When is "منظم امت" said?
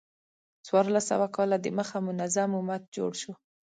2.07-2.81